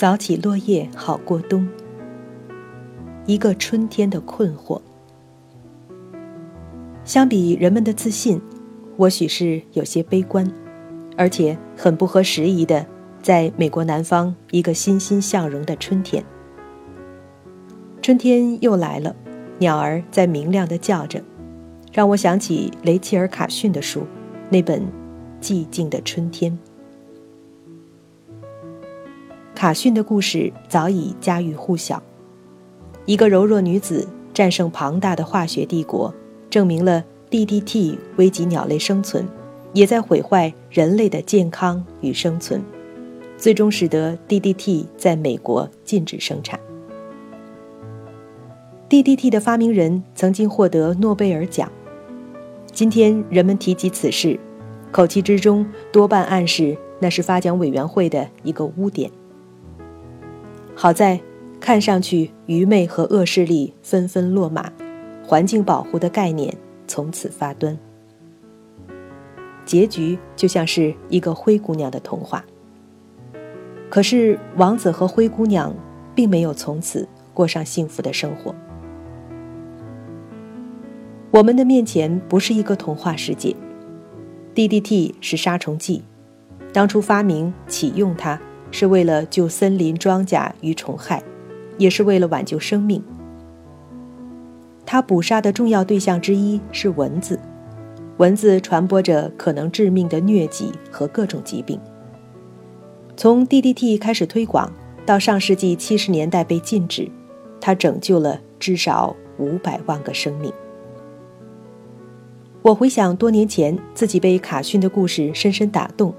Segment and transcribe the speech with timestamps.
[0.00, 1.68] 早起落叶好过冬。
[3.26, 4.80] 一个春天的困惑。
[7.04, 8.40] 相比人们的自信，
[8.96, 10.50] 我许是有些悲观，
[11.18, 12.86] 而且很不合时宜的，
[13.20, 16.24] 在美国南方一个欣欣向荣的春天。
[18.00, 19.14] 春天又来了，
[19.58, 21.22] 鸟儿在明亮的叫着，
[21.92, 24.06] 让我想起雷切尔·卡逊的书，
[24.48, 24.80] 那本
[25.42, 26.52] 《寂静的春天》。
[29.60, 32.02] 卡逊的故事早已家喻户晓，
[33.04, 36.14] 一个柔弱女子战胜庞大的化学帝国，
[36.48, 39.28] 证明了 DDT 危及鸟类生存，
[39.74, 42.62] 也在毁坏人类的健康与生存，
[43.36, 46.58] 最终使得 DDT 在美国禁止生产。
[48.88, 51.70] DDT 的发明人曾经获得诺贝尔奖。
[52.72, 54.40] 今天人们提及此事，
[54.90, 59.10] 口气之中多半暗示那是发奖委员会的一个污点。
[60.82, 61.20] 好在，
[61.60, 64.72] 看上去愚昧和恶势力纷纷落马，
[65.22, 67.78] 环境保护的概念从此发端。
[69.66, 72.42] 结局就像是一个灰姑娘的童话。
[73.90, 75.70] 可是王子和灰姑娘
[76.14, 78.54] 并没有从此过上幸福的生活。
[81.30, 83.54] 我们的面前不是一个童话世界。
[84.54, 86.02] DDT 是杀虫剂，
[86.72, 88.40] 当初发明启用它
[88.70, 91.22] 是为了救森林庄稼于虫害，
[91.78, 93.02] 也是为了挽救生命。
[94.86, 97.38] 它捕杀的重要对象之一是蚊子，
[98.16, 101.78] 蚊子传播着可能致命的疟疾和各种疾病。
[103.16, 104.72] 从 DDT 开始推广
[105.04, 107.08] 到上世纪七十年代被禁止，
[107.60, 110.52] 它拯救了至少五百万个生命。
[112.62, 116.14] 我回想多年前自己被卡逊的故事深深打动，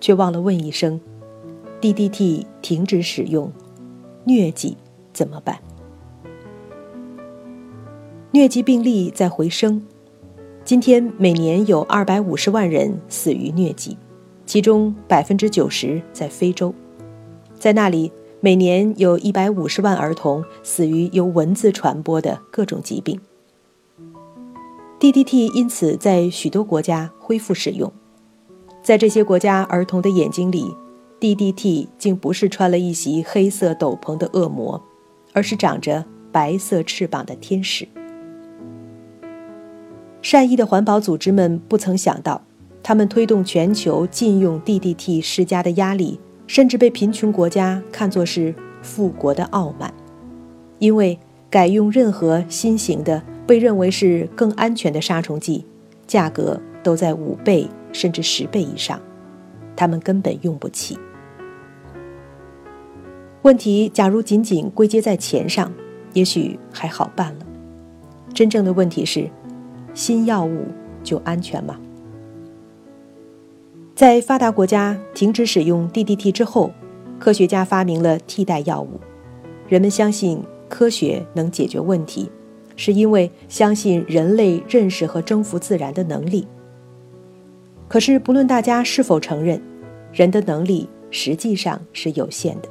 [0.00, 1.00] 却忘了问一声
[1.84, 3.52] ：DDT 停止使用，
[4.24, 4.74] 疟疾
[5.12, 5.58] 怎么办？
[8.32, 9.82] 疟疾病例在回升，
[10.64, 13.98] 今天每年有二百五十万人死于疟疾，
[14.46, 16.74] 其中百分之九十在非洲，
[17.58, 23.20] 在那里每年有一百五十万儿童死于由蚊子传播的各种疾病。
[24.98, 27.92] DDT 因此在许多国家恢复使用，
[28.82, 30.74] 在这些国家儿童的眼睛里
[31.20, 34.82] ，DDT 竟不是穿了一袭黑色斗篷的恶魔，
[35.32, 37.86] 而是长着白色翅膀的天使。
[40.22, 42.42] 善意的环保组织们不曾想到，
[42.82, 49.92] 他们推动全球禁用 DDT 施加的压力，甚至被贫穷国家看作是富国的傲慢，
[50.78, 51.18] 因为
[51.50, 53.22] 改用任何新型的。
[53.46, 55.66] 被认为是更安全的杀虫剂，
[56.06, 58.98] 价格都在五倍甚至十倍以上，
[59.76, 60.98] 他们根本用不起。
[63.42, 65.72] 问题假如仅仅归结在钱上，
[66.12, 67.46] 也许还好办了。
[68.32, 69.28] 真正的问题是，
[69.92, 70.66] 新药物
[71.02, 71.78] 就安全吗？
[73.94, 76.72] 在发达国家停止使用 DDT 之后，
[77.18, 78.98] 科学家发明了替代药物，
[79.68, 82.30] 人们相信科学能解决问题。
[82.76, 86.44] 是因为相信人类认识和征服自然的能力。
[87.94, 89.62] 可是，不论大家是否承认，
[90.12, 92.68] 人的能力实际上是有限的。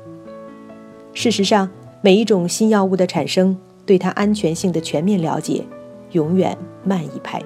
[1.14, 1.70] 事实上，
[2.02, 5.64] 每一种新药物的产生，对它安全性的全面了解，
[6.12, 7.42] 永远慢一拍。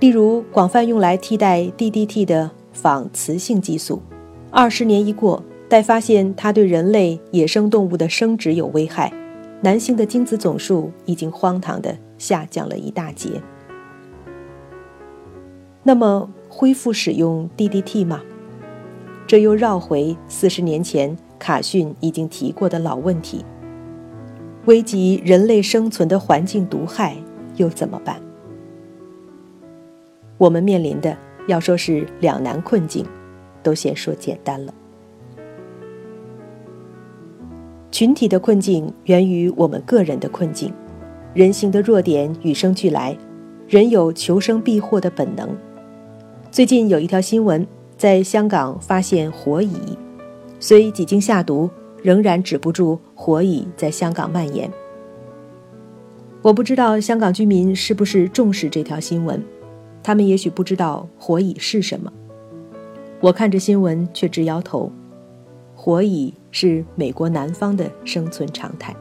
[0.00, 4.02] 例如，广泛用来替代 DDT 的仿雌性激素，
[4.50, 9.12] 二十年一过，待发现它对人类、野生动物的生殖有危害。
[9.60, 13.40] 男性的精子总数已经荒唐地下降了一大截。
[15.88, 18.20] 那么，恢复使用 DDT 吗？
[19.26, 23.42] 这又绕回四十年前卡逊已经提过的老问题：
[24.66, 27.16] 危及人类生存的环境毒害
[27.56, 28.20] 又怎么办？
[30.36, 33.02] 我们面临的要说是两难困境，
[33.62, 34.74] 都先说简单了。
[37.90, 40.70] 群体的困境源于我们个人的困境，
[41.32, 43.16] 人性的弱点与生俱来，
[43.66, 45.48] 人有求生避祸的本能。
[46.50, 47.66] 最近有一条新闻，
[47.96, 49.76] 在香港发现火蚁，
[50.58, 51.68] 虽几经下毒，
[52.02, 54.70] 仍然止不住火蚁在香港蔓延。
[56.40, 59.42] 我不知道香港居民是不是重视这条新闻，
[60.02, 62.10] 他们也许不知道火蚁是什么。
[63.20, 64.90] 我看着新闻却直摇头，
[65.74, 66.34] 火蚁。
[66.50, 68.96] 是美国南方的生存常态。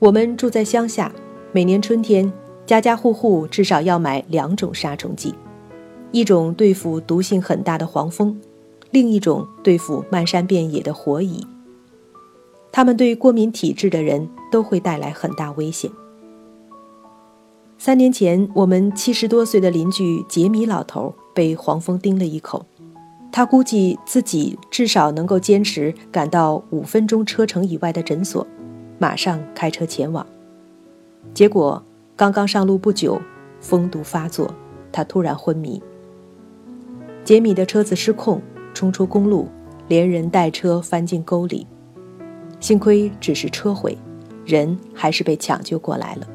[0.00, 1.12] 我们住在乡下，
[1.52, 2.30] 每年春天，
[2.64, 5.34] 家家户户至少要买两种杀虫剂：
[6.10, 8.40] 一种对付毒性很大的黄蜂，
[8.90, 11.46] 另一种对付漫山遍野的火蚁。
[12.70, 15.90] 它们对过敏体质的人都会带来很大危险。
[17.76, 22.64] 三年前，我们七十多岁的邻居杰米老头被黄蜂叮了一口，
[23.32, 28.46] 他估计自己至少能够坚持赶到五分钟车程以外的诊所，
[28.98, 30.24] 马上开车前往。
[31.34, 31.82] 结果
[32.14, 33.20] 刚刚上路不久，
[33.60, 34.54] 蜂毒发作，
[34.92, 35.82] 他突然昏迷。
[37.24, 38.40] 杰米的车子失控，
[38.74, 39.48] 冲出公路，
[39.88, 41.66] 连人带车翻进沟里。
[42.60, 43.96] 幸亏只是车毁，
[44.44, 46.26] 人还是被抢救过来了。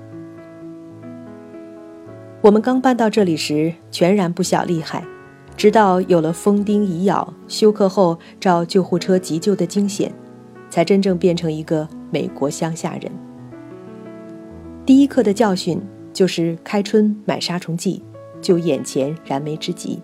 [2.41, 5.05] 我们刚搬到这里时，全然不晓厉害，
[5.55, 10.11] 直到有了蜂叮蚁咬、休克后找救护车急救的惊险，
[10.69, 13.11] 才真正变成一个美国乡下人。
[14.87, 15.81] 第一课的教训
[16.13, 18.01] 就是开春买杀虫剂，
[18.41, 19.99] 救眼前燃眉之急。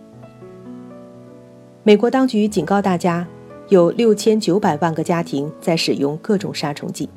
[1.84, 3.26] 美国当局警告大家。
[3.70, 7.10] 有六千九百万个家庭在使用各种杀虫剂。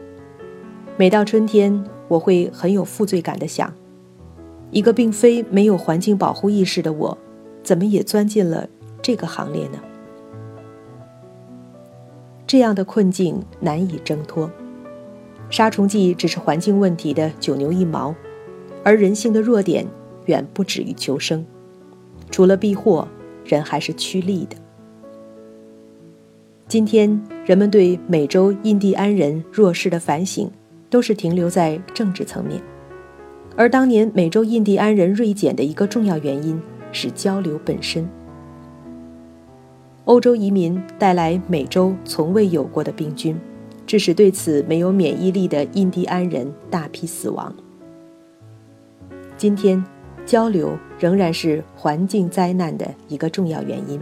[0.97, 3.75] 每到春天，我会很有负罪感的想：
[4.71, 7.19] 一个并非没有环境保护意识的我，
[7.65, 8.69] 怎么也钻进了
[9.03, 9.81] 这个行列呢？
[12.47, 14.49] 这样的困境难以挣脱。
[15.49, 18.15] 杀虫剂只是环境问题的九牛一毛，
[18.83, 19.87] 而人性的弱点
[20.27, 21.45] 远不止于求生。
[22.31, 23.07] 除了避祸，
[23.45, 24.57] 人还是趋利的。
[26.67, 30.51] 今天，人们对美洲印第安人弱势的反省，
[30.91, 32.61] 都是停留在政治层面，
[33.57, 36.61] 而当年美洲印第安人锐减的一个重要原因
[36.91, 38.09] 是交流本身。
[40.07, 43.39] 欧洲移民带来美洲从未有过的病菌，
[43.87, 47.55] 致使对此没有免疫力的印第安人大批死亡。
[49.37, 49.83] 今天，
[50.25, 54.01] 交流仍然是环境灾难的一个重要原因。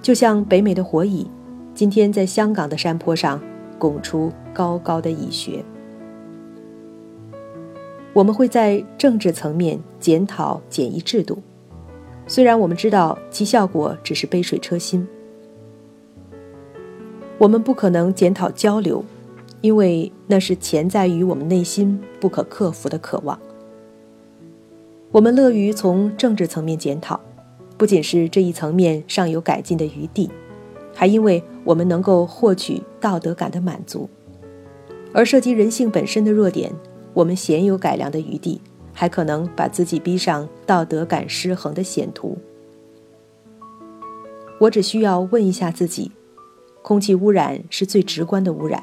[0.00, 1.30] 就像北美的火蚁，
[1.74, 3.40] 今天在香港的山坡上
[3.78, 5.62] 拱出高高的蚁穴。
[8.12, 11.42] 我们会在政治层面检讨检疫制度，
[12.26, 15.06] 虽然我们知道其效果只是杯水车薪。
[17.38, 19.04] 我们不可能检讨交流，
[19.60, 23.38] 因为那是潜在于我们内心不可克服的渴望。
[25.10, 27.20] 我们乐于从政治层面检讨。
[27.76, 30.30] 不仅是这一层面尚有改进的余地，
[30.94, 34.08] 还因为我们能够获取道德感的满足；
[35.12, 36.72] 而涉及人性本身的弱点，
[37.12, 38.60] 我们鲜有改良的余地，
[38.92, 42.38] 还可能把自己逼上道德感失衡的险途。
[44.60, 46.12] 我只需要问一下自己：
[46.84, 48.82] 空气污染是最直观的污染，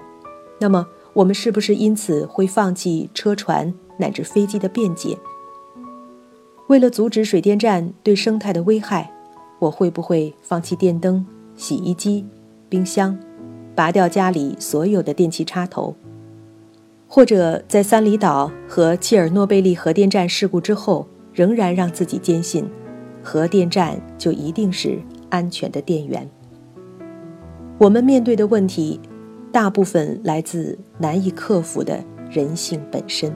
[0.59, 5.15] 那么我们是不是因此会放弃车船乃至飞机的便捷？
[6.65, 9.13] 为了阻止水电站对生态的危害，
[9.59, 11.23] 我会不会放弃电灯、
[11.55, 12.25] 洗衣机、
[12.67, 13.15] 冰箱，
[13.75, 15.95] 拔掉家里所有的电器插头？
[17.07, 21.05] 或者在三里岛和切尔诺贝利核电站事故之后，
[21.35, 22.67] 仍然让自己坚信，
[23.21, 24.99] 核电站就一定是
[25.29, 26.27] 安全的电源？
[27.81, 28.99] 我们面对的问题，
[29.51, 31.99] 大部分来自难以克服的
[32.29, 33.35] 人性本身。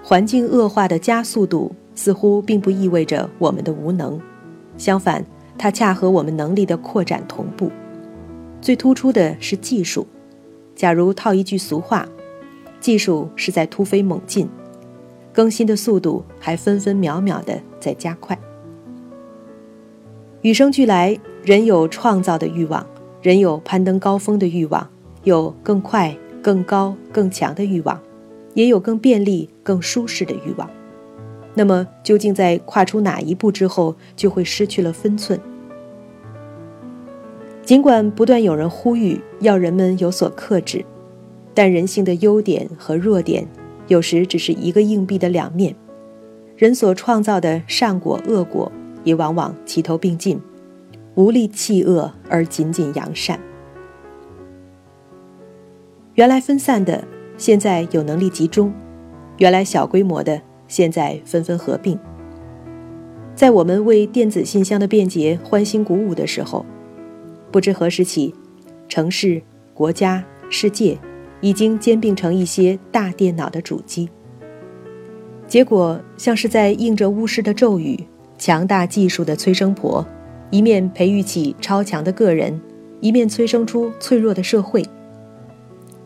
[0.00, 4.20] 环境恶化的加速度似乎并不意味着我们的无能，
[4.78, 5.26] 相反，
[5.58, 7.68] 它恰和我们能力的扩展同步。
[8.60, 10.06] 最突出的是技术。
[10.76, 12.08] 假如套一句俗话，
[12.78, 14.48] 技术是在突飞猛进，
[15.32, 18.38] 更新的速度还分分秒秒的在加快。
[20.42, 22.86] 与生俱来，人有创造的欲望，
[23.20, 24.88] 人有攀登高峰的欲望，
[25.24, 28.00] 有更快、更高、更强的欲望。
[28.54, 30.68] 也有更便利、更舒适的欲望，
[31.54, 35.38] 那么究竟在跨出哪一步之后，就会失去了分寸？
[37.62, 40.84] 尽管不断有人呼吁要人们有所克制，
[41.54, 43.46] 但人性的优点和弱点，
[43.86, 45.72] 有时只是一个硬币的两面。
[46.56, 48.70] 人所创造的善果、恶果，
[49.04, 50.40] 也往往齐头并进，
[51.14, 53.38] 无力弃恶而仅仅扬善。
[56.14, 57.04] 原来分散的。
[57.36, 58.70] 现在有能力集中，
[59.38, 61.98] 原来小规模的，现在纷纷合并。
[63.34, 66.66] 在我们为电子信箱的便捷欢欣鼓舞的时候，
[67.50, 68.34] 不知何时起，
[68.90, 69.40] 城市、
[69.72, 70.98] 国家、世界
[71.40, 74.10] 已经兼并成一些大电脑的主机。
[75.46, 77.98] 结果像是在应着巫师的咒语，
[78.40, 80.04] 强大技术的催生婆，
[80.50, 82.58] 一面培育起超强的个人，
[82.98, 84.82] 一面催生出脆弱的社会。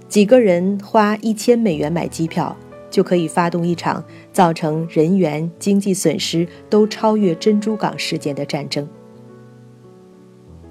[0.09, 2.57] 几个人花一千美元买机票，
[2.91, 8.85] 就可以发动一场造成人员、经济损失都超越珍珠港事件的战争。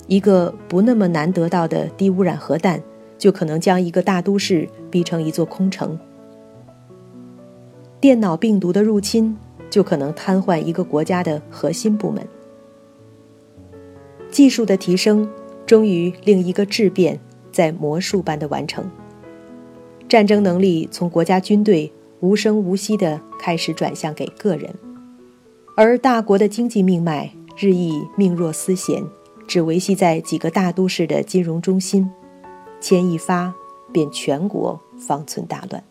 [0.07, 2.83] 一个不那么难得到的低污染核弹，
[3.17, 5.97] 就可能将一个大都市逼成一座空城。
[8.01, 9.37] 电脑病毒的入侵，
[9.73, 12.23] 就可能瘫痪一个国家的核心部门。
[14.29, 15.27] 技术的提升，
[15.65, 17.19] 终于令一个质变
[17.51, 18.87] 在魔术般的完成。
[20.07, 24.71] 战争能力从国家军队无声无息地开始转向给个人，
[25.75, 29.03] 而大国的经济命脉日益命若丝弦。
[29.47, 32.07] 只维系在几个大都市的金融中心，
[32.79, 33.51] 牵一发，
[33.91, 35.83] 便全国方寸大乱。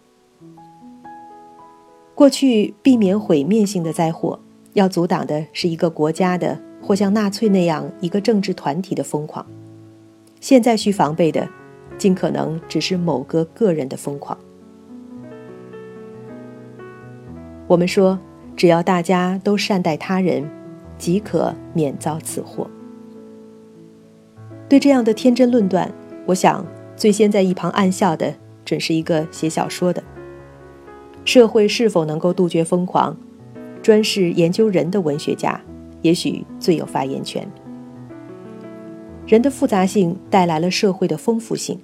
[2.22, 4.38] 过去避免毁灭性的灾祸，
[4.74, 9.44] 要阻挡的是一个国家的或像纳粹那样一个政治团体的疯狂；
[10.40, 11.48] 现在需防备的，
[11.98, 14.38] 尽可能只是某个个人的疯狂。
[17.66, 18.16] 我们说，
[18.54, 20.48] 只要大家都善待他人，
[20.96, 22.70] 即可免遭此祸。
[24.68, 25.92] 对这样的天真论断，
[26.26, 26.64] 我想
[26.96, 28.32] 最先在一旁暗笑的，
[28.64, 30.00] 准是一个写小说的。
[31.24, 33.16] 社会是否能够杜绝疯狂，
[33.82, 35.60] 专是研究人的文学家，
[36.02, 37.46] 也许最有发言权。
[39.26, 41.78] 人的复杂性带来了社会的丰富性，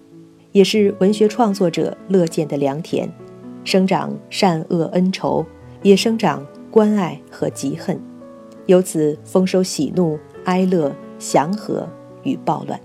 [0.53, 3.09] 也是文学创作者乐见的良田，
[3.65, 5.45] 生长善恶恩仇，
[5.83, 8.01] 也生长关爱和嫉恨，
[8.67, 11.89] 由此丰收喜怒哀乐祥和。
[12.25, 12.79] 与暴乱，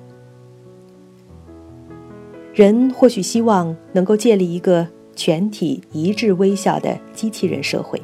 [2.54, 4.88] 人或许希望能够建立一个
[5.26, 8.02] 全体一致微笑的机器人社会，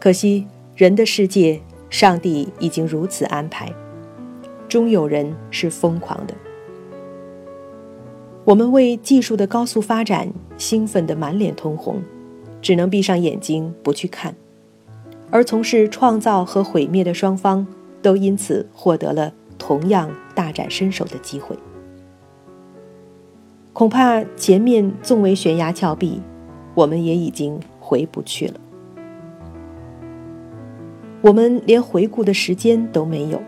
[0.00, 3.72] 可惜人的世界，上帝已经如此安排，
[4.68, 6.34] 终有人是疯狂的。
[8.44, 12.02] 我们为技术的高速发展兴奋得满脸通红，
[12.60, 14.34] 只能闭上眼睛不去看，
[15.30, 17.64] 而从事创造和毁灭的双方
[18.02, 19.32] 都因此获得了。
[19.56, 21.56] 同样大展身手的机会，
[23.74, 26.22] 恐怕前面纵为悬崖峭壁，
[26.76, 28.54] 我们也已经回不去了。
[31.20, 33.42] 我们连回顾的时间都没有，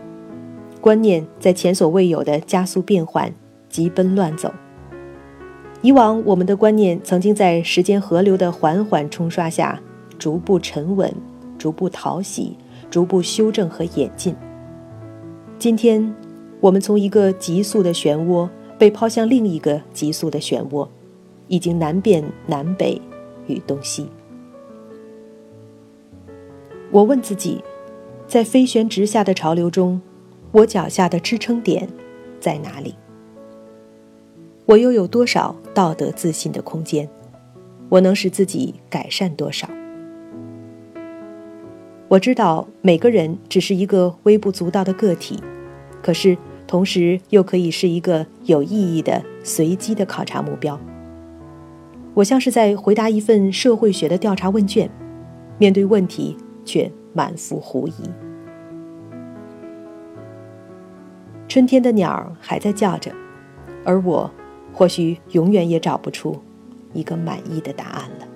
[0.81, 3.33] 观念在前所未有的加速变换，
[3.69, 4.51] 急奔乱走。
[5.81, 9.81] 以往我们的观念曾经在时间河流的缓缓冲刷下，
[10.19, 11.09] 逐步沉稳，
[11.57, 12.57] 逐步讨喜，
[12.89, 14.35] 逐步修正和演进。
[15.57, 16.13] 今天，
[16.59, 20.87] 我们从一个急速的漩涡被抛向另一个急速的漩涡，
[21.47, 23.01] 已经难辨南北
[23.47, 24.07] 与东西。
[26.91, 27.63] 我问自己，
[28.27, 30.01] 在飞旋直下的潮流中，
[30.51, 31.87] 我脚下的支撑点
[32.39, 32.95] 在哪里？
[34.65, 37.09] 我又有多少道德自信的空间？
[37.89, 39.67] 我能使自己改善多少？
[42.09, 45.41] 我知道每个人只是一个微不足道的个体，
[46.01, 50.77] 可是同时又可以是一个有意义的随机的考察目标。
[52.13, 54.89] 我像是在回答一份社会学的调查问卷，
[55.57, 57.93] 面对问题却满腹狐疑。
[61.47, 63.11] 春天的鸟还在叫着，
[63.85, 64.29] 而我
[64.73, 66.37] 或许永远也找不出
[66.91, 68.26] 一个满意的答案了。